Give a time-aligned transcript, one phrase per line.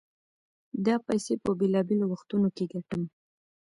[0.85, 3.01] دا پيسې په بېلابېلو وختونو کې ګټم.